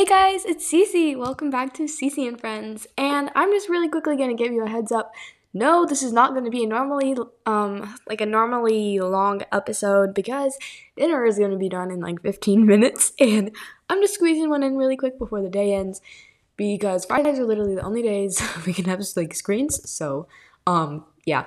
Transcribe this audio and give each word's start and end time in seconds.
Hey 0.00 0.06
guys, 0.06 0.46
it's 0.46 0.72
Cece. 0.72 1.14
Welcome 1.14 1.50
back 1.50 1.74
to 1.74 1.82
Cece 1.82 2.26
and 2.26 2.40
Friends. 2.40 2.86
And 2.96 3.30
I'm 3.34 3.52
just 3.52 3.68
really 3.68 3.86
quickly 3.86 4.16
gonna 4.16 4.32
give 4.32 4.50
you 4.50 4.64
a 4.64 4.66
heads 4.66 4.90
up. 4.90 5.12
No, 5.52 5.84
this 5.84 6.02
is 6.02 6.10
not 6.10 6.32
gonna 6.32 6.48
be 6.48 6.64
a 6.64 6.66
normally 6.66 7.14
um 7.44 7.98
like 8.08 8.22
a 8.22 8.24
normally 8.24 8.98
long 8.98 9.42
episode 9.52 10.14
because 10.14 10.56
dinner 10.96 11.26
is 11.26 11.38
gonna 11.38 11.58
be 11.58 11.68
done 11.68 11.90
in 11.90 12.00
like 12.00 12.22
15 12.22 12.64
minutes, 12.72 13.12
and 13.20 13.54
I'm 13.90 14.00
just 14.00 14.14
squeezing 14.14 14.48
one 14.48 14.62
in 14.62 14.78
really 14.78 14.96
quick 14.96 15.18
before 15.18 15.42
the 15.42 15.50
day 15.50 15.74
ends 15.74 16.00
because 16.56 17.04
Fridays 17.04 17.38
are 17.38 17.44
literally 17.44 17.74
the 17.74 17.82
only 17.82 18.00
days 18.00 18.42
we 18.66 18.72
can 18.72 18.86
have 18.86 19.02
like 19.16 19.34
screens. 19.34 19.86
So, 19.90 20.28
um, 20.66 21.04
yeah. 21.26 21.44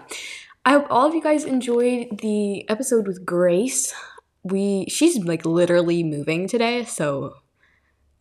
I 0.64 0.74
hope 0.74 0.86
all 0.92 1.08
of 1.08 1.16
you 1.16 1.24
guys 1.24 1.44
enjoyed 1.44 2.20
the 2.20 2.70
episode 2.70 3.08
with 3.08 3.26
Grace. 3.26 3.96
We 4.44 4.86
she's 4.90 5.18
like 5.18 5.44
literally 5.44 6.04
moving 6.04 6.48
today, 6.48 6.86
so 6.86 7.38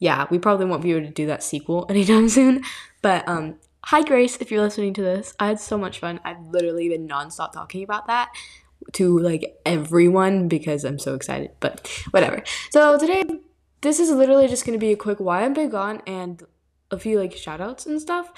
yeah, 0.03 0.27
we 0.31 0.39
probably 0.41 0.67
won't 0.67 0.83
be 0.83 0.91
able 0.91 1.07
to 1.07 1.13
do 1.13 1.27
that 1.27 1.45
sequel 1.45 1.87
anytime 1.91 2.29
soon. 2.29 2.65
But 3.03 3.27
um, 3.29 3.55
hi 3.85 4.03
Grace, 4.03 4.37
if 4.39 4.51
you're 4.51 4.61
listening 4.61 4.95
to 4.95 5.03
this, 5.03 5.33
I 5.39 5.47
had 5.47 5.61
so 5.61 5.79
much 5.79 6.01
fun. 6.01 6.19
I've 6.25 6.45
literally 6.51 6.89
been 6.89 7.07
nonstop 7.07 7.53
talking 7.53 7.85
about 7.85 8.09
that 8.09 8.33
to 8.95 9.17
like 9.21 9.61
everyone 9.65 10.49
because 10.49 10.83
I'm 10.85 10.99
so 10.99 11.15
excited. 11.15 11.53
But 11.61 11.87
whatever. 12.11 12.43
So 12.71 12.99
today, 12.99 13.23
this 13.83 14.01
is 14.01 14.11
literally 14.11 14.49
just 14.49 14.67
gonna 14.67 14.77
be 14.77 14.91
a 14.91 14.97
quick 14.97 15.21
why 15.21 15.45
I've 15.45 15.55
been 15.55 15.71
gone 15.71 16.03
and 16.05 16.43
a 16.91 16.99
few 16.99 17.21
like 17.21 17.37
shout 17.37 17.61
outs 17.61 17.87
and 17.87 18.01
stuff 18.01 18.33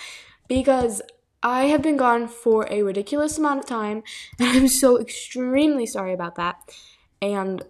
because 0.49 1.01
I 1.43 1.65
have 1.65 1.81
been 1.81 1.97
gone 1.97 2.29
for 2.29 2.69
a 2.71 2.83
ridiculous 2.83 3.39
amount 3.39 3.61
of 3.61 3.67
time 3.67 4.03
and 4.39 4.49
I'm 4.51 4.69
so 4.69 5.01
extremely 5.01 5.87
sorry 5.87 6.13
about 6.13 6.37
that. 6.37 6.57
And 7.23 7.65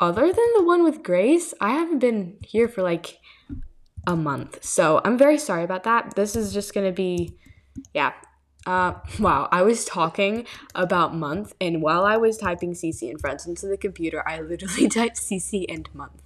other 0.00 0.26
than 0.26 0.46
the 0.56 0.62
one 0.62 0.84
with 0.84 1.02
Grace, 1.02 1.54
I 1.60 1.70
haven't 1.70 1.98
been 1.98 2.36
here 2.42 2.68
for 2.68 2.82
like 2.82 3.18
a 4.06 4.16
month. 4.16 4.64
So 4.64 5.00
I'm 5.04 5.18
very 5.18 5.38
sorry 5.38 5.64
about 5.64 5.82
that. 5.84 6.14
This 6.14 6.36
is 6.36 6.52
just 6.52 6.72
gonna 6.74 6.92
be, 6.92 7.36
yeah. 7.92 8.12
Uh, 8.66 8.94
wow, 9.20 9.48
I 9.50 9.62
was 9.62 9.84
talking 9.84 10.46
about 10.74 11.14
month, 11.14 11.54
and 11.60 11.82
while 11.82 12.04
I 12.04 12.16
was 12.16 12.36
typing 12.38 12.72
Cece 12.72 13.08
and 13.10 13.20
friends 13.20 13.46
into 13.46 13.66
the 13.66 13.76
computer, 13.76 14.26
I 14.26 14.40
literally 14.40 14.88
typed 14.88 15.16
Cece 15.16 15.64
and 15.68 15.92
month. 15.94 16.22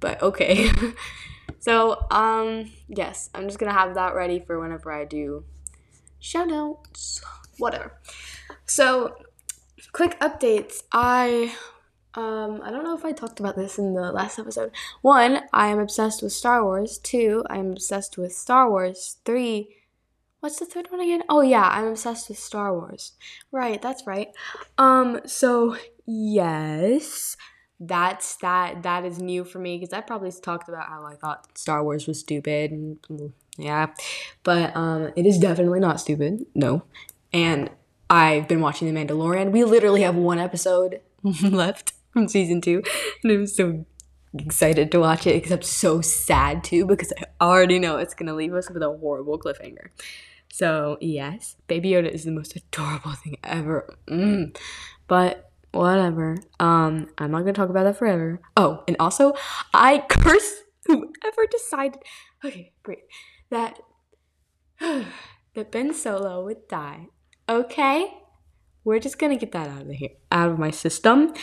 But 0.00 0.22
okay. 0.22 0.70
so, 1.60 2.06
um, 2.10 2.70
yes, 2.88 3.30
I'm 3.34 3.46
just 3.46 3.58
gonna 3.58 3.72
have 3.72 3.94
that 3.94 4.14
ready 4.14 4.40
for 4.40 4.58
whenever 4.58 4.92
I 4.92 5.04
do 5.04 5.44
shout 6.18 6.52
outs. 6.52 7.20
Whatever. 7.58 7.92
So, 8.64 9.16
quick 9.92 10.18
updates. 10.20 10.82
I 10.92 11.54
um, 12.14 12.60
I 12.62 12.70
don't 12.70 12.84
know 12.84 12.96
if 12.96 13.04
I 13.04 13.12
talked 13.12 13.40
about 13.40 13.56
this 13.56 13.78
in 13.78 13.94
the 13.94 14.12
last 14.12 14.38
episode. 14.38 14.72
One, 15.00 15.40
I 15.52 15.68
am 15.68 15.78
obsessed 15.78 16.22
with 16.22 16.32
Star 16.32 16.62
Wars. 16.62 16.98
Two, 16.98 17.44
I'm 17.48 17.72
obsessed 17.72 18.18
with 18.18 18.32
Star 18.32 18.68
Wars. 18.68 19.16
Three, 19.24 19.76
what's 20.40 20.58
the 20.58 20.66
third 20.66 20.90
one 20.90 21.00
again? 21.00 21.22
Oh 21.30 21.40
yeah, 21.40 21.68
I'm 21.72 21.86
obsessed 21.86 22.28
with 22.28 22.38
Star 22.38 22.74
Wars. 22.76 23.12
Right, 23.50 23.80
that's 23.80 24.06
right. 24.06 24.28
Um, 24.76 25.20
so 25.24 25.76
yes, 26.04 27.36
that's 27.80 28.36
that 28.36 28.82
that 28.82 29.06
is 29.06 29.18
new 29.18 29.42
for 29.42 29.58
me 29.58 29.78
because 29.78 29.94
I 29.94 30.02
probably 30.02 30.30
talked 30.32 30.68
about 30.68 30.88
how 30.88 31.06
I 31.06 31.14
thought 31.14 31.56
Star 31.56 31.82
Wars 31.82 32.06
was 32.06 32.20
stupid 32.20 32.72
and 32.72 33.32
yeah, 33.56 33.88
but 34.42 34.76
um, 34.76 35.12
it 35.16 35.24
is 35.24 35.38
definitely 35.38 35.80
not 35.80 35.98
stupid. 35.98 36.44
No, 36.54 36.82
and 37.32 37.70
I've 38.10 38.48
been 38.48 38.60
watching 38.60 38.92
The 38.92 39.00
Mandalorian. 39.00 39.50
We 39.50 39.64
literally 39.64 40.02
have 40.02 40.14
one 40.14 40.38
episode 40.38 41.00
left 41.42 41.94
from 42.12 42.28
season 42.28 42.60
two, 42.60 42.82
and 43.22 43.32
I'm 43.32 43.46
so 43.46 43.84
excited 44.38 44.90
to 44.92 45.00
watch 45.00 45.26
it 45.26 45.36
except 45.36 45.64
I'm 45.64 45.66
so 45.66 46.00
sad 46.00 46.64
too 46.64 46.86
because 46.86 47.12
I 47.40 47.44
already 47.44 47.78
know 47.78 47.98
it's 47.98 48.14
gonna 48.14 48.34
leave 48.34 48.54
us 48.54 48.70
with 48.70 48.82
a 48.82 48.90
horrible 48.90 49.38
cliffhanger. 49.38 49.88
So 50.50 50.98
yes, 51.00 51.56
Baby 51.66 51.90
Yoda 51.90 52.10
is 52.10 52.24
the 52.24 52.30
most 52.30 52.56
adorable 52.56 53.12
thing 53.12 53.36
ever. 53.42 53.96
Mm. 54.08 54.56
But 55.06 55.52
whatever. 55.72 56.36
Um, 56.60 57.08
I'm 57.18 57.30
not 57.30 57.40
gonna 57.40 57.52
talk 57.54 57.70
about 57.70 57.84
that 57.84 57.96
forever. 57.96 58.40
Oh, 58.56 58.84
and 58.86 58.96
also, 59.00 59.34
I 59.74 60.04
curse 60.08 60.62
whoever 60.86 61.46
decided. 61.50 62.02
Okay, 62.44 62.72
great. 62.82 63.04
That 63.50 63.80
that 64.80 65.72
Ben 65.72 65.92
Solo 65.94 66.44
would 66.44 66.68
die. 66.68 67.08
Okay, 67.48 68.14
we're 68.84 69.00
just 69.00 69.18
gonna 69.18 69.36
get 69.36 69.52
that 69.52 69.68
out 69.68 69.82
of 69.82 69.90
here, 69.90 70.10
out 70.30 70.50
of 70.50 70.58
my 70.58 70.70
system. 70.70 71.34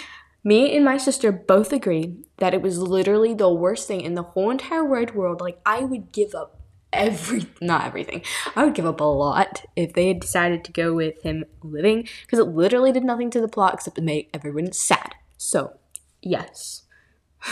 Me 0.44 0.76
and 0.76 0.86
my 0.86 0.98
sister 0.98 1.32
both 1.32 1.74
agreed 1.74 2.24
that 2.38 2.54
it 2.54 2.62
was 2.62 2.80
literally 2.80 3.34
the 3.34 3.50
worst 3.50 3.88
thing 3.88 4.02
in 4.02 4.16
the 4.16 4.24
whole 4.24 4.50
entire 4.50 4.86
wide 4.86 5.14
world. 5.14 5.42
Like, 5.42 5.60
I 5.66 5.84
would 5.84 6.12
give 6.12 6.34
up 6.34 6.60
every, 6.94 7.46
not 7.62 7.86
everything, 7.86 8.24
I 8.56 8.64
would 8.64 8.74
give 8.74 8.86
up 8.86 9.02
a 9.02 9.04
lot 9.04 9.66
if 9.76 9.94
they 9.94 10.08
had 10.08 10.20
decided 10.20 10.64
to 10.64 10.72
go 10.72 10.94
with 10.94 11.22
him 11.22 11.46
living 11.62 12.08
because 12.22 12.40
it 12.40 12.50
literally 12.50 12.92
did 12.92 13.04
nothing 13.04 13.30
to 13.32 13.42
the 13.42 13.48
plot 13.48 13.76
except 13.76 13.98
to 13.98 14.02
make 14.02 14.30
everyone 14.34 14.72
sad. 14.72 15.16
So, 15.38 15.78
yes. 16.22 16.84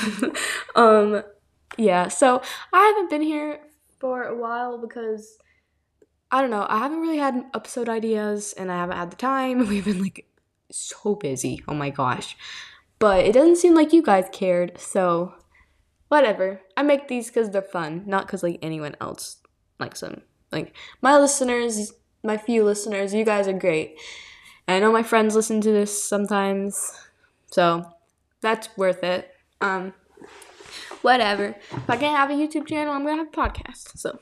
um, 0.75 1.23
yeah, 1.77 2.07
so 2.07 2.41
I 2.73 2.93
haven't 2.93 3.09
been 3.09 3.21
here 3.21 3.59
for 3.99 4.23
a 4.23 4.35
while 4.35 4.77
because 4.77 5.37
I 6.31 6.41
don't 6.41 6.51
know, 6.51 6.65
I 6.69 6.79
haven't 6.79 7.01
really 7.01 7.17
had 7.17 7.45
episode 7.53 7.89
ideas 7.89 8.53
and 8.53 8.71
I 8.71 8.77
haven't 8.77 8.97
had 8.97 9.11
the 9.11 9.15
time. 9.15 9.67
We've 9.67 9.85
been 9.85 10.01
like 10.01 10.25
so 10.71 11.15
busy. 11.15 11.63
Oh 11.67 11.73
my 11.73 11.89
gosh. 11.89 12.35
But 12.99 13.25
it 13.25 13.33
doesn't 13.33 13.57
seem 13.57 13.75
like 13.75 13.93
you 13.93 14.01
guys 14.01 14.25
cared, 14.31 14.79
so 14.79 15.35
whatever. 16.07 16.61
I 16.75 16.83
make 16.83 17.07
these 17.07 17.27
because 17.27 17.51
they're 17.51 17.61
fun, 17.61 18.03
not 18.05 18.25
because 18.25 18.43
like 18.43 18.59
anyone 18.61 18.95
else 18.99 19.37
likes 19.79 19.99
them. 19.99 20.21
Like 20.51 20.75
my 21.01 21.17
listeners, 21.17 21.93
my 22.23 22.37
few 22.37 22.63
listeners, 22.63 23.13
you 23.13 23.23
guys 23.23 23.47
are 23.47 23.53
great. 23.53 23.99
And 24.67 24.75
I 24.75 24.79
know 24.79 24.91
my 24.91 25.03
friends 25.03 25.35
listen 25.35 25.61
to 25.61 25.71
this 25.71 26.03
sometimes, 26.03 26.91
so 27.47 27.85
that's 28.41 28.69
worth 28.77 29.03
it. 29.03 29.31
Um, 29.61 29.93
whatever. 31.01 31.55
If 31.71 31.89
I 31.89 31.97
can't 31.97 32.17
have 32.17 32.29
a 32.29 32.33
YouTube 32.33 32.67
channel, 32.67 32.93
I'm 32.93 33.05
gonna 33.05 33.17
have 33.17 33.27
a 33.27 33.31
podcast. 33.31 33.97
So, 33.97 34.19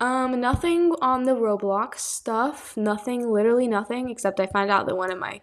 um, 0.00 0.40
nothing 0.40 0.94
on 1.00 1.24
the 1.24 1.32
Roblox 1.32 1.98
stuff. 1.98 2.76
Nothing, 2.76 3.30
literally 3.30 3.68
nothing, 3.68 4.10
except 4.10 4.40
I 4.40 4.46
find 4.46 4.70
out 4.70 4.86
that 4.86 4.96
one 4.96 5.12
of 5.12 5.18
my 5.18 5.40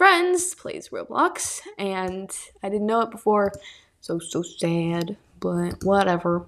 friends 0.00 0.54
plays 0.54 0.88
Roblox, 0.88 1.60
and 1.76 2.34
I 2.62 2.70
didn't 2.70 2.86
know 2.86 3.02
it 3.02 3.10
before. 3.10 3.52
So 4.00 4.18
so 4.18 4.40
sad, 4.40 5.18
but 5.38 5.84
whatever. 5.84 6.46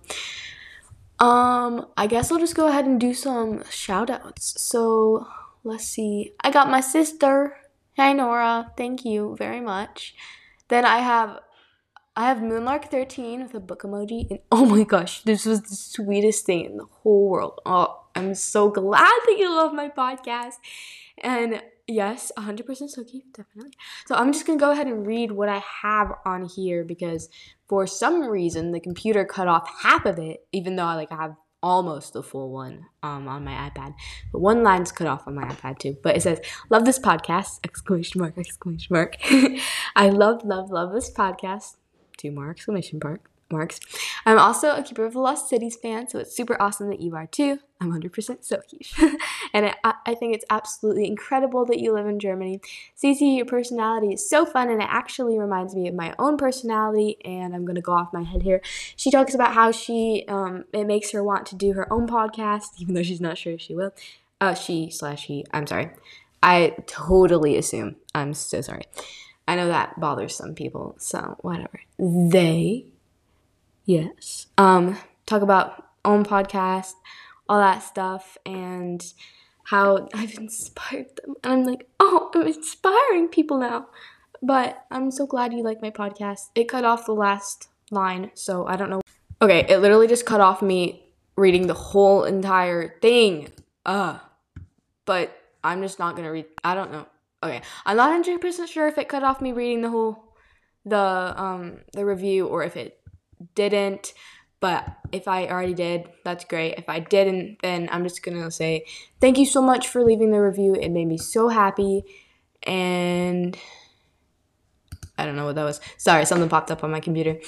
Um, 1.18 1.86
I 1.94 2.06
guess 2.06 2.32
I'll 2.32 2.38
just 2.38 2.54
go 2.54 2.68
ahead 2.68 2.86
and 2.86 2.98
do 2.98 3.12
some 3.12 3.62
shout 3.68 4.08
outs. 4.08 4.54
So 4.58 5.26
let's 5.64 5.84
see. 5.84 6.32
I 6.40 6.50
got 6.50 6.70
my 6.70 6.80
sister. 6.80 7.58
Hi 7.98 8.14
Nora, 8.14 8.72
thank 8.78 9.04
you 9.04 9.36
very 9.38 9.60
much. 9.60 10.14
Then 10.68 10.86
I 10.86 11.00
have 11.00 11.40
I 12.16 12.28
have 12.28 12.38
Moonlark13 12.38 13.42
with 13.42 13.54
a 13.54 13.60
book 13.60 13.82
emoji, 13.82 14.30
and 14.30 14.38
oh 14.50 14.64
my 14.64 14.84
gosh, 14.84 15.24
this 15.24 15.44
was 15.44 15.60
the 15.60 15.76
sweetest 15.76 16.46
thing 16.46 16.64
in 16.64 16.78
the 16.78 16.86
whole 17.02 17.28
world. 17.28 17.60
Oh, 17.66 18.00
I'm 18.14 18.34
so 18.34 18.70
glad 18.70 19.20
that 19.26 19.36
you 19.38 19.54
love 19.54 19.74
my 19.74 19.90
podcast. 19.90 20.54
And 21.18 21.62
Yes, 21.88 22.30
100% 22.38 22.64
Sokeefe, 22.64 23.32
definitely. 23.32 23.72
So 24.06 24.14
I'm 24.14 24.32
just 24.32 24.46
going 24.46 24.58
to 24.58 24.64
go 24.64 24.70
ahead 24.70 24.86
and 24.86 25.06
read 25.06 25.32
what 25.32 25.48
I 25.48 25.62
have 25.82 26.12
on 26.24 26.44
here 26.44 26.84
because 26.84 27.28
for 27.68 27.86
some 27.86 28.22
reason 28.22 28.70
the 28.70 28.80
computer 28.80 29.24
cut 29.24 29.48
off 29.48 29.68
half 29.82 30.06
of 30.06 30.18
it, 30.18 30.46
even 30.52 30.76
though 30.76 30.84
I 30.84 30.94
like 30.94 31.10
I 31.10 31.16
have 31.16 31.36
almost 31.62 32.12
the 32.12 32.22
full 32.22 32.50
one 32.50 32.86
um, 33.02 33.28
on 33.28 33.44
my 33.44 33.70
iPad. 33.70 33.94
But 34.32 34.40
one 34.40 34.62
line's 34.62 34.92
cut 34.92 35.06
off 35.06 35.26
on 35.26 35.34
my 35.34 35.44
iPad 35.44 35.78
too. 35.78 35.96
But 36.02 36.16
it 36.16 36.22
says, 36.22 36.40
"Love 36.70 36.84
this 36.84 36.98
podcast!" 36.98 37.60
Exclamation 37.64 38.20
mark! 38.20 38.36
Exclamation 38.36 38.88
mark! 38.90 39.16
I 39.96 40.08
love, 40.08 40.44
love, 40.44 40.70
love 40.70 40.92
this 40.92 41.10
podcast. 41.10 41.76
Two 42.16 42.32
more 42.32 42.50
exclamation 42.50 43.00
mark 43.02 43.30
marks. 43.50 43.80
I'm 44.26 44.38
also 44.38 44.74
a 44.74 44.82
Keeper 44.82 45.04
of 45.04 45.12
the 45.12 45.20
Lost 45.20 45.48
Cities 45.48 45.76
fan, 45.76 46.08
so 46.08 46.18
it's 46.18 46.34
super 46.34 46.60
awesome 46.60 46.88
that 46.88 47.00
you 47.00 47.14
are 47.14 47.26
too. 47.26 47.58
I'm 47.80 47.92
100% 47.92 48.10
Sokish. 48.48 49.16
and 49.52 49.74
I, 49.84 49.94
I 50.06 50.14
think 50.14 50.34
it's 50.34 50.44
absolutely 50.50 51.06
incredible 51.06 51.64
that 51.66 51.78
you 51.78 51.92
live 51.92 52.06
in 52.06 52.18
Germany. 52.18 52.60
Cece, 53.00 53.36
your 53.36 53.46
personality 53.46 54.14
is 54.14 54.28
so 54.28 54.44
fun, 54.44 54.70
and 54.70 54.80
it 54.80 54.88
actually 54.88 55.38
reminds 55.38 55.74
me 55.74 55.88
of 55.88 55.94
my 55.94 56.14
own 56.18 56.36
personality. 56.36 57.16
And 57.24 57.54
I'm 57.54 57.64
going 57.64 57.76
to 57.76 57.82
go 57.82 57.92
off 57.92 58.12
my 58.12 58.22
head 58.22 58.42
here. 58.42 58.60
She 58.96 59.10
talks 59.10 59.34
about 59.34 59.54
how 59.54 59.70
she, 59.72 60.24
um, 60.28 60.64
it 60.72 60.84
makes 60.84 61.12
her 61.12 61.22
want 61.22 61.46
to 61.46 61.56
do 61.56 61.72
her 61.74 61.92
own 61.92 62.06
podcast, 62.06 62.80
even 62.80 62.94
though 62.94 63.02
she's 63.02 63.20
not 63.20 63.38
sure 63.38 63.54
if 63.54 63.60
she 63.60 63.74
will. 63.74 63.92
Uh, 64.40 64.54
she 64.54 64.90
slash 64.90 65.26
he, 65.26 65.44
I'm 65.52 65.66
sorry. 65.66 65.90
I 66.42 66.74
totally 66.86 67.56
assume. 67.56 67.96
I'm 68.14 68.34
so 68.34 68.60
sorry. 68.60 68.84
I 69.46 69.54
know 69.54 69.68
that 69.68 70.00
bothers 70.00 70.34
some 70.34 70.54
people, 70.54 70.96
so 70.98 71.36
whatever. 71.40 71.80
They 71.98 72.86
Yes. 73.84 74.46
Um, 74.58 74.98
talk 75.26 75.42
about 75.42 75.84
own 76.04 76.24
podcast, 76.24 76.92
all 77.48 77.58
that 77.58 77.82
stuff, 77.82 78.36
and 78.46 79.04
how 79.64 80.08
I've 80.14 80.34
inspired 80.34 81.16
them. 81.16 81.34
And 81.44 81.52
I'm 81.52 81.64
like, 81.64 81.88
oh, 82.00 82.30
I'm 82.34 82.46
inspiring 82.46 83.28
people 83.28 83.58
now. 83.58 83.88
But 84.42 84.84
I'm 84.90 85.10
so 85.10 85.26
glad 85.26 85.52
you 85.52 85.62
like 85.62 85.80
my 85.80 85.90
podcast. 85.90 86.50
It 86.54 86.68
cut 86.68 86.84
off 86.84 87.06
the 87.06 87.12
last 87.12 87.68
line, 87.90 88.30
so 88.34 88.66
I 88.66 88.76
don't 88.76 88.90
know. 88.90 89.00
Okay, 89.40 89.64
it 89.68 89.78
literally 89.78 90.08
just 90.08 90.26
cut 90.26 90.40
off 90.40 90.62
me 90.62 91.04
reading 91.36 91.66
the 91.66 91.74
whole 91.74 92.24
entire 92.24 92.98
thing. 93.00 93.48
Uh, 93.86 94.18
but 95.04 95.36
I'm 95.62 95.82
just 95.82 95.98
not 95.98 96.16
gonna 96.16 96.32
read. 96.32 96.46
I 96.64 96.74
don't 96.74 96.92
know. 96.92 97.06
Okay, 97.42 97.62
I'm 97.86 97.96
not 97.96 98.10
100 98.10 98.40
percent 98.40 98.68
sure 98.68 98.88
if 98.88 98.98
it 98.98 99.08
cut 99.08 99.22
off 99.22 99.40
me 99.40 99.52
reading 99.52 99.80
the 99.82 99.90
whole 99.90 100.34
the 100.84 100.96
um 100.96 101.78
the 101.92 102.04
review 102.04 102.46
or 102.46 102.64
if 102.64 102.76
it 102.76 102.98
didn't. 103.54 104.12
But 104.62 104.86
if 105.10 105.26
I 105.26 105.48
already 105.48 105.74
did, 105.74 106.08
that's 106.24 106.44
great. 106.44 106.78
If 106.78 106.88
I 106.88 107.00
didn't, 107.00 107.58
then 107.62 107.88
I'm 107.90 108.04
just 108.04 108.22
gonna 108.22 108.48
say 108.48 108.86
thank 109.20 109.36
you 109.36 109.44
so 109.44 109.60
much 109.60 109.88
for 109.88 110.04
leaving 110.04 110.30
the 110.30 110.40
review. 110.40 110.74
It 110.74 110.90
made 110.90 111.08
me 111.08 111.18
so 111.18 111.48
happy, 111.48 112.04
and 112.62 113.58
I 115.18 115.26
don't 115.26 115.34
know 115.34 115.46
what 115.46 115.56
that 115.56 115.64
was. 115.64 115.80
Sorry, 115.96 116.24
something 116.24 116.48
popped 116.48 116.70
up 116.70 116.84
on 116.84 116.92
my 116.92 117.00
computer. 117.00 117.40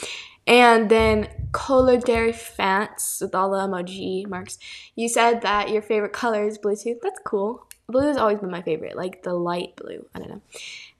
And 0.49 0.91
then 0.91 1.29
Color 1.53 1.99
Dairy 2.01 2.33
Fants 2.33 3.23
with 3.23 3.33
all 3.33 3.53
the 3.53 3.59
emoji 3.59 4.27
marks. 4.27 4.59
You 4.97 5.09
said 5.09 5.43
that 5.43 5.71
your 5.71 5.83
favorite 5.83 6.13
color 6.13 6.49
is 6.49 6.59
blue 6.59 6.75
too. 6.75 6.99
That's 7.01 7.21
cool. 7.25 7.69
Blue 7.89 8.09
has 8.09 8.17
always 8.17 8.41
been 8.41 8.51
my 8.51 8.63
favorite, 8.63 8.97
like 8.97 9.23
the 9.23 9.35
light 9.35 9.77
blue. 9.77 10.05
I 10.17 10.19
don't 10.19 10.31
know. 10.31 10.43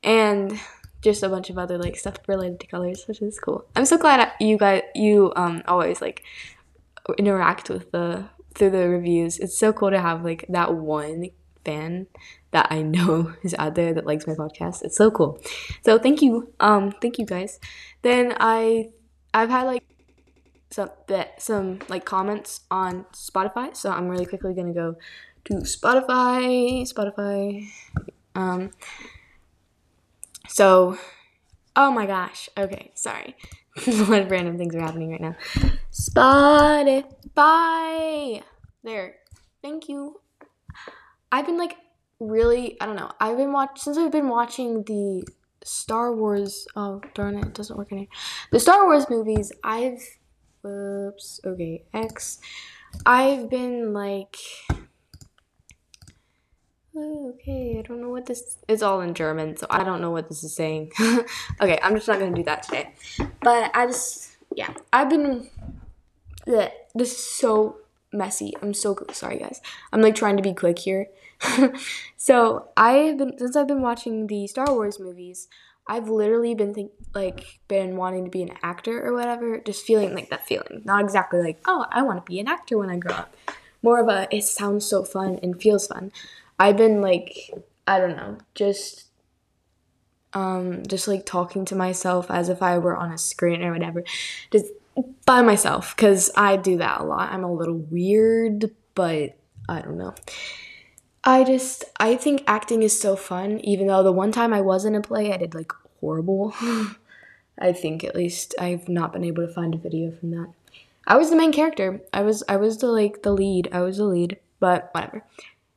And 0.05 0.61
just 1.05 1.23
a 1.23 1.29
bunch 1.29 1.51
of 1.51 1.59
other 1.59 1.79
like 1.79 1.97
stuff 1.97 2.17
related 2.27 2.59
to 2.61 2.67
colors, 2.67 3.05
which 3.07 3.21
is 3.21 3.39
cool. 3.39 3.67
I'm 3.77 3.85
so 3.85 3.99
glad 3.99 4.33
you 4.41 4.57
guys 4.57 4.83
you 4.95 5.33
um 5.37 5.63
always 5.69 6.01
like 6.01 6.25
interact 7.19 7.69
with 7.69 7.93
the 7.93 8.25
through 8.55 8.71
the 8.71 8.89
reviews. 8.89 9.39
It's 9.39 9.57
so 9.57 9.73
cool 9.73 9.91
to 9.91 10.01
have 10.01 10.25
like 10.25 10.47
that 10.49 10.75
one 10.75 11.27
fan 11.65 12.07
that 12.53 12.69
I 12.71 12.83
know 12.83 13.35
is 13.43 13.55
out 13.59 13.75
there 13.75 13.93
that 13.93 14.07
likes 14.07 14.27
my 14.27 14.35
podcast. 14.35 14.83
It's 14.83 14.97
so 14.97 15.11
cool. 15.11 15.39
So 15.85 15.99
thank 15.99 16.23
you. 16.23 16.53
Um 16.59 16.91
thank 17.03 17.19
you 17.19 17.27
guys. 17.27 17.61
Then 18.01 18.35
I 18.41 18.89
I've 19.35 19.51
had 19.51 19.65
like 19.65 19.85
some 20.71 20.91
that 21.09 21.43
some 21.43 21.81
like 21.89 22.07
comments 22.07 22.61
on 22.71 23.05
Spotify, 23.13 23.77
so 23.77 23.91
I'm 23.91 24.09
really 24.09 24.27
quickly 24.27 24.55
gonna 24.55 24.73
go 24.73 24.97
to 25.45 25.55
Spotify. 25.55 26.83
Spotify. 26.91 27.69
Um. 28.35 28.71
So, 30.49 30.99
oh 31.77 31.91
my 31.91 32.07
gosh. 32.07 32.49
Okay, 32.57 32.91
sorry. 32.95 33.37
of 33.87 34.31
random 34.31 34.57
things 34.57 34.75
are 34.75 34.81
happening 34.81 35.11
right 35.11 35.21
now. 35.21 35.35
Spotify. 35.93 37.03
There. 38.83 39.17
Thank 39.63 39.89
you. 39.89 40.21
I've 41.33 41.47
been 41.47 41.59
like 41.59 41.77
really. 42.21 42.81
I 42.81 42.87
don't 42.87 42.97
know. 42.97 43.11
I've 43.21 43.37
been 43.37 43.53
watch 43.53 43.81
since 43.81 43.99
I've 43.99 44.13
been 44.13 44.29
watching 44.29 44.85
the 44.85 45.27
Star 45.65 46.15
Wars. 46.15 46.67
Oh 46.77 47.01
darn 47.15 47.37
it! 47.37 47.47
It 47.47 47.55
doesn't 47.55 47.77
work 47.77 47.91
anymore. 47.91 48.09
The 48.53 48.61
Star 48.61 48.85
Wars 48.85 49.11
movies. 49.11 49.51
I've. 49.65 50.01
Oops. 50.65 51.41
Okay. 51.45 51.85
X. 51.93 52.39
I've 53.05 53.51
been 53.51 53.93
like. 53.93 54.37
Oh, 56.97 57.31
okay, 57.31 57.77
I 57.79 57.83
don't 57.83 58.01
know 58.01 58.11
what 58.11 58.27
this. 58.27 58.59
It's 58.69 58.83
all 58.83 59.01
in 59.01 59.15
German, 59.15 59.57
so 59.57 59.67
I 59.69 59.83
don't 59.83 60.01
know 60.01 60.13
what 60.13 60.29
this 60.29 60.45
is 60.45 60.55
saying. 60.55 60.93
okay, 61.61 61.79
I'm 61.83 61.97
just 61.97 62.07
not 62.07 62.21
gonna 62.21 62.35
do 62.35 62.45
that 62.45 62.63
today. 62.63 62.95
But 63.43 63.73
I 63.75 63.87
just, 63.87 64.37
yeah, 64.55 64.73
I've 64.93 65.11
been. 65.11 65.49
Bleh, 66.47 66.71
this 66.95 67.11
is 67.13 67.19
so 67.19 67.79
messy. 68.13 68.53
I'm 68.63 68.75
so 68.75 68.97
sorry, 69.11 69.39
guys. 69.39 69.61
I'm 69.93 70.03
like 70.03 70.15
trying 70.15 70.37
to 70.37 70.43
be 70.43 70.55
quick 70.55 70.79
here. 70.79 71.09
so 72.17 72.69
I've 72.77 73.19
been 73.19 73.39
since 73.39 73.57
I've 73.57 73.67
been 73.67 73.83
watching 73.83 74.29
the 74.29 74.47
Star 74.47 74.73
Wars 74.73 75.01
movies. 75.01 75.49
I've 75.89 76.09
literally 76.09 76.55
been 76.55 76.73
think 76.73 76.93
like 77.13 77.59
been 77.67 77.97
wanting 77.97 78.25
to 78.25 78.31
be 78.31 78.43
an 78.43 78.53
actor 78.63 79.05
or 79.05 79.15
whatever, 79.15 79.59
just 79.59 79.85
feeling 79.85 80.15
like 80.15 80.31
that 80.31 80.47
feeling. 80.47 80.83
Not 80.85 81.03
exactly 81.03 81.43
like, 81.43 81.59
oh, 81.67 81.87
I 81.91 82.03
want 82.03 82.25
to 82.25 82.31
be 82.31 82.39
an 82.39 82.47
actor 82.47 82.79
when 82.79 82.89
I 82.89 82.99
grow 82.99 83.15
up. 83.15 83.35
More 83.83 84.01
of 84.01 84.09
a 84.09 84.29
it 84.35 84.45
sounds 84.45 84.87
so 84.87 85.05
fun 85.05 85.41
and 85.43 85.61
feels 85.61 85.89
fun. 85.89 86.13
I've 86.59 86.77
been 86.77 87.01
like 87.01 87.51
I 87.87 87.99
don't 87.99 88.17
know, 88.17 88.39
just 88.55 89.07
um 90.33 90.83
just 90.87 91.07
like 91.07 91.27
talking 91.27 91.65
to 91.67 91.77
myself 91.77 92.31
as 92.31 92.49
if 92.49 92.63
I 92.63 92.79
were 92.79 92.97
on 92.97 93.13
a 93.13 93.19
screen 93.19 93.63
or 93.63 93.73
whatever. 93.73 94.05
Just 94.51 94.67
by 95.27 95.43
myself 95.43 95.97
cuz 95.97 96.31
I 96.37 96.57
do 96.57 96.79
that 96.79 97.01
a 97.01 97.05
lot. 97.05 97.33
I'm 97.33 97.45
a 97.45 97.53
little 97.53 97.79
weird, 97.91 98.71
but 98.95 99.37
I 99.69 99.81
don't 99.81 99.99
know. 99.99 100.15
I 101.23 101.45
just 101.45 101.85
I 101.99 102.17
think 102.17 102.45
acting 102.47 102.83
is 102.83 102.99
so 102.99 103.17
fun 103.17 103.59
even 103.61 103.87
though 103.87 104.03
the 104.03 104.13
one 104.13 104.33
time 104.33 104.53
I 104.53 104.61
was 104.61 104.85
in 104.85 104.95
a 104.95 105.01
play 105.01 105.33
I 105.33 105.37
did 105.37 105.55
like 105.55 105.73
horrible. 106.01 106.55
I 107.59 107.73
think 107.73 108.03
at 108.03 108.17
least 108.17 108.55
I've 108.59 108.89
not 108.89 109.13
been 109.13 109.25
able 109.25 109.47
to 109.47 109.53
find 109.53 109.75
a 109.75 109.79
video 109.79 110.11
from 110.11 110.33
that. 110.33 110.49
I 111.07 111.17
was 111.17 111.31
the 111.31 111.37
main 111.37 111.53
character. 111.53 112.01
I 112.13 112.23
was 112.23 112.43
I 112.49 112.57
was 112.57 112.79
the 112.79 112.87
like 112.87 113.23
the 113.23 113.33
lead. 113.33 113.69
I 113.73 113.81
was 113.81 113.99
the 113.99 114.05
lead, 114.05 114.39
but 114.59 114.91
whatever. 114.93 115.25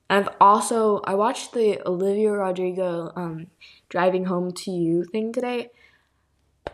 I've 0.09 0.29
also 0.39 1.01
I 1.03 1.15
watched 1.15 1.53
the 1.53 1.81
Olivia 1.87 2.31
Rodrigo 2.31 3.11
um, 3.15 3.47
driving 3.89 4.25
home 4.25 4.51
to 4.53 4.71
you 4.71 5.03
thing 5.03 5.33
today. 5.33 5.69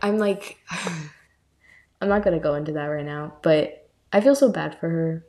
I'm 0.01 0.17
like 0.17 0.57
I'm 2.01 2.09
not 2.09 2.23
gonna 2.23 2.39
go 2.39 2.55
into 2.55 2.73
that 2.73 2.85
right 2.85 3.05
now, 3.05 3.33
but 3.41 3.89
I 4.11 4.21
feel 4.21 4.35
so 4.35 4.51
bad 4.51 4.79
for 4.79 4.89
her. 4.89 5.25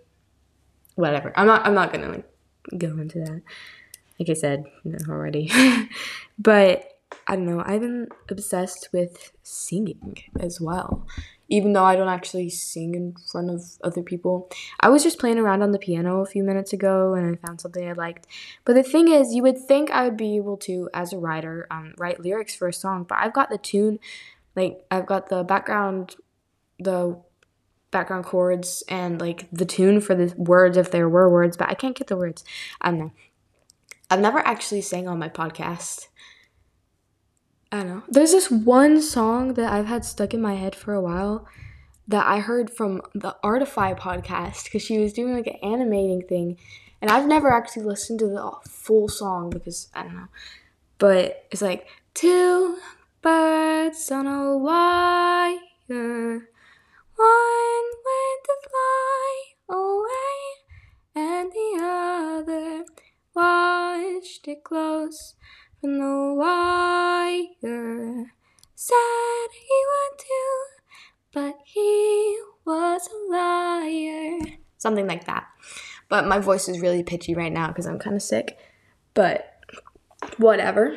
Whatever. 0.96 1.32
I'm 1.36 1.46
not 1.46 1.66
I'm 1.66 1.74
not 1.74 1.92
gonna 1.92 2.08
like 2.08 2.30
go 2.76 2.88
into 2.88 3.20
that. 3.20 3.42
Like 4.18 4.28
I 4.28 4.34
said 4.34 4.64
already. 5.08 5.50
but 6.38 6.93
I 7.26 7.36
don't 7.36 7.46
know, 7.46 7.62
I've 7.64 7.80
been 7.80 8.08
obsessed 8.28 8.88
with 8.92 9.32
singing 9.42 10.22
as 10.38 10.60
well 10.60 11.06
even 11.48 11.72
though 11.72 11.84
I 11.84 11.96
don't 11.96 12.08
actually 12.08 12.50
sing 12.50 12.94
in 12.94 13.14
front 13.30 13.50
of 13.50 13.62
other 13.82 14.02
people. 14.02 14.50
I 14.80 14.88
was 14.88 15.02
just 15.02 15.18
playing 15.18 15.38
around 15.38 15.62
on 15.62 15.72
the 15.72 15.78
piano 15.78 16.20
a 16.20 16.26
few 16.26 16.42
minutes 16.42 16.72
ago 16.72 17.14
and 17.14 17.36
I 17.36 17.46
found 17.46 17.60
something 17.60 17.86
I 17.86 17.92
liked. 17.92 18.26
But 18.64 18.74
the 18.74 18.82
thing 18.82 19.08
is, 19.08 19.34
you 19.34 19.42
would 19.42 19.58
think 19.58 19.90
I 19.90 20.04
would 20.04 20.16
be 20.16 20.36
able 20.36 20.56
to, 20.58 20.88
as 20.94 21.12
a 21.12 21.18
writer, 21.18 21.66
um, 21.70 21.94
write 21.98 22.20
lyrics 22.20 22.54
for 22.54 22.68
a 22.68 22.72
song, 22.72 23.04
but 23.04 23.18
I've 23.18 23.34
got 23.34 23.50
the 23.50 23.58
tune, 23.58 23.98
like, 24.56 24.84
I've 24.90 25.06
got 25.06 25.28
the 25.28 25.44
background, 25.44 26.16
the 26.78 27.20
background 27.90 28.24
chords 28.24 28.82
and 28.88 29.20
like 29.20 29.46
the 29.52 29.64
tune 29.64 30.00
for 30.00 30.16
the 30.16 30.34
words 30.36 30.76
if 30.76 30.90
there 30.90 31.08
were 31.08 31.30
words, 31.30 31.56
but 31.56 31.68
I 31.68 31.74
can't 31.74 31.96
get 31.96 32.08
the 32.08 32.16
words. 32.16 32.42
I 32.80 32.90
don't 32.90 32.98
know. 32.98 33.12
I've 34.10 34.20
never 34.20 34.40
actually 34.40 34.80
sang 34.80 35.06
on 35.06 35.18
my 35.18 35.28
podcast. 35.28 36.08
I 37.74 37.78
don't 37.78 37.88
know. 37.88 38.02
There's 38.06 38.30
this 38.30 38.52
one 38.52 39.02
song 39.02 39.54
that 39.54 39.72
I've 39.72 39.86
had 39.86 40.04
stuck 40.04 40.32
in 40.32 40.40
my 40.40 40.54
head 40.54 40.76
for 40.76 40.94
a 40.94 41.00
while 41.00 41.48
that 42.06 42.24
I 42.24 42.38
heard 42.38 42.70
from 42.70 43.02
the 43.16 43.36
Artify 43.42 43.94
podcast 43.94 44.62
because 44.62 44.82
she 44.82 44.98
was 44.98 45.12
doing 45.12 45.34
like 45.34 45.48
an 45.48 45.58
animating 45.60 46.22
thing. 46.22 46.56
And 47.02 47.10
I've 47.10 47.26
never 47.26 47.52
actually 47.52 47.82
listened 47.82 48.20
to 48.20 48.28
the 48.28 48.52
full 48.70 49.08
song 49.08 49.50
because 49.50 49.88
I 49.92 50.04
don't 50.04 50.14
know. 50.14 50.28
But 50.98 51.46
it's 51.50 51.62
like 51.62 51.88
two 52.14 52.78
birds 53.22 54.08
on 54.12 54.28
a 54.28 54.56
wire. 54.56 55.58
One 55.88 57.86
went 58.06 58.44
to 58.44 58.56
fly 58.70 59.42
away, 59.68 60.36
and 61.16 61.50
the 61.50 61.80
other 61.82 62.84
watched 63.34 64.46
it 64.46 64.62
close 64.62 65.34
the 65.84 66.34
wire. 66.36 68.32
Said 68.74 69.48
he 69.52 69.84
would 69.90 70.18
do, 70.18 70.54
but 71.32 71.58
he 71.64 72.38
was 72.64 73.08
a 73.08 73.32
liar. 73.32 74.56
Something 74.78 75.06
like 75.06 75.24
that. 75.26 75.46
But 76.08 76.26
my 76.26 76.38
voice 76.38 76.68
is 76.68 76.80
really 76.80 77.02
pitchy 77.02 77.34
right 77.34 77.52
now 77.52 77.68
because 77.68 77.86
I'm 77.86 77.98
kind 77.98 78.16
of 78.16 78.22
sick. 78.22 78.58
But 79.14 79.46
whatever. 80.38 80.96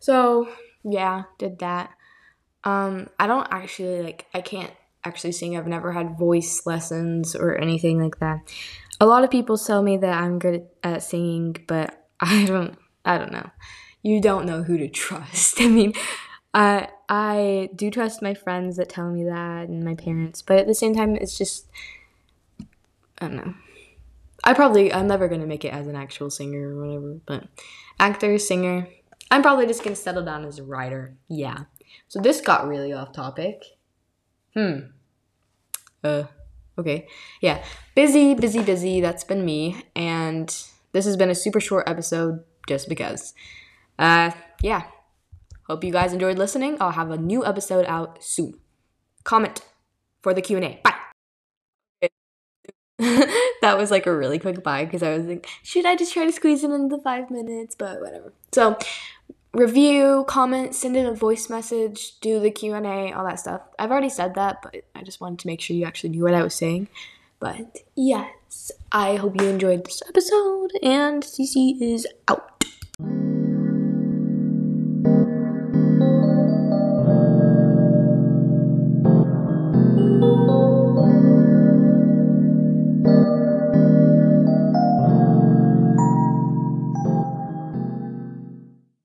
So 0.00 0.48
yeah, 0.84 1.24
did 1.38 1.60
that. 1.60 1.90
Um, 2.64 3.08
I 3.18 3.26
don't 3.26 3.48
actually 3.50 4.02
like. 4.02 4.26
I 4.34 4.40
can't 4.40 4.72
actually 5.04 5.32
sing. 5.32 5.56
I've 5.56 5.66
never 5.66 5.92
had 5.92 6.18
voice 6.18 6.62
lessons 6.66 7.34
or 7.34 7.56
anything 7.56 8.02
like 8.02 8.18
that. 8.18 8.40
A 9.00 9.06
lot 9.06 9.24
of 9.24 9.30
people 9.30 9.56
tell 9.56 9.82
me 9.82 9.96
that 9.96 10.22
I'm 10.22 10.38
good 10.38 10.66
at 10.82 11.02
singing, 11.02 11.56
but 11.66 12.06
I 12.20 12.44
don't. 12.44 12.76
I 13.04 13.16
don't 13.16 13.32
know 13.32 13.48
you 14.02 14.20
don't 14.20 14.46
know 14.46 14.62
who 14.62 14.78
to 14.78 14.88
trust. 14.88 15.60
I 15.60 15.68
mean, 15.68 15.92
I 16.54 16.88
I 17.08 17.70
do 17.74 17.90
trust 17.90 18.22
my 18.22 18.34
friends 18.34 18.76
that 18.76 18.88
tell 18.88 19.10
me 19.10 19.24
that 19.24 19.68
and 19.68 19.84
my 19.84 19.94
parents, 19.94 20.42
but 20.42 20.58
at 20.58 20.66
the 20.66 20.74
same 20.74 20.94
time, 20.94 21.16
it's 21.16 21.36
just 21.36 21.66
I 23.20 23.28
don't 23.28 23.36
know. 23.36 23.54
I 24.44 24.54
probably 24.54 24.92
I'm 24.92 25.06
never 25.06 25.28
gonna 25.28 25.46
make 25.46 25.64
it 25.64 25.72
as 25.72 25.86
an 25.86 25.96
actual 25.96 26.30
singer 26.30 26.74
or 26.76 26.84
whatever, 26.84 27.20
but 27.26 27.44
actor, 27.98 28.38
singer. 28.38 28.88
I'm 29.30 29.42
probably 29.42 29.66
just 29.66 29.84
gonna 29.84 29.96
settle 29.96 30.24
down 30.24 30.44
as 30.44 30.58
a 30.58 30.64
writer. 30.64 31.16
Yeah. 31.28 31.64
So 32.08 32.20
this 32.20 32.40
got 32.40 32.66
really 32.66 32.92
off 32.92 33.12
topic. 33.12 33.62
Hmm. 34.54 34.78
Uh. 36.02 36.24
Okay. 36.78 37.08
Yeah. 37.40 37.62
Busy, 37.94 38.34
busy, 38.34 38.62
busy. 38.62 39.00
That's 39.00 39.24
been 39.24 39.44
me, 39.44 39.84
and 39.96 40.48
this 40.92 41.04
has 41.04 41.16
been 41.16 41.30
a 41.30 41.34
super 41.34 41.60
short 41.60 41.88
episode 41.88 42.44
just 42.68 42.88
because 42.88 43.34
uh, 43.98 44.30
yeah. 44.62 44.84
Hope 45.66 45.84
you 45.84 45.92
guys 45.92 46.12
enjoyed 46.12 46.38
listening. 46.38 46.76
I'll 46.80 46.92
have 46.92 47.10
a 47.10 47.18
new 47.18 47.44
episode 47.44 47.84
out 47.86 48.22
soon. 48.22 48.54
Comment 49.24 49.60
for 50.22 50.32
the 50.32 50.40
Q&A. 50.40 50.80
Bye. 50.82 50.94
that 52.98 53.78
was 53.78 53.90
like 53.90 54.06
a 54.06 54.16
really 54.16 54.38
quick 54.38 54.62
bye 54.64 54.84
because 54.84 55.02
I 55.02 55.16
was 55.16 55.26
like, 55.26 55.46
should 55.62 55.86
I 55.86 55.94
just 55.94 56.12
try 56.12 56.24
to 56.24 56.32
squeeze 56.32 56.64
it 56.64 56.70
into 56.70 56.98
five 56.98 57.30
minutes? 57.30 57.74
But 57.74 58.00
whatever. 58.00 58.32
So 58.52 58.76
review, 59.52 60.24
comment, 60.26 60.74
send 60.74 60.96
in 60.96 61.06
a 61.06 61.14
voice 61.14 61.48
message, 61.48 62.18
do 62.20 62.40
the 62.40 62.50
Q&A, 62.50 63.12
all 63.12 63.24
that 63.24 63.40
stuff. 63.40 63.62
I've 63.78 63.90
already 63.90 64.08
said 64.08 64.34
that, 64.34 64.62
but 64.62 64.82
I 64.94 65.02
just 65.02 65.20
wanted 65.20 65.38
to 65.40 65.46
make 65.46 65.60
sure 65.60 65.76
you 65.76 65.84
actually 65.84 66.10
knew 66.10 66.24
what 66.24 66.34
I 66.34 66.42
was 66.42 66.54
saying. 66.54 66.88
But 67.40 67.78
yes, 67.94 68.72
I 68.90 69.16
hope 69.16 69.40
you 69.40 69.46
enjoyed 69.46 69.84
this 69.84 70.02
episode 70.08 70.72
and 70.82 71.22
Cece 71.22 71.80
is 71.80 72.06
out. 72.26 72.47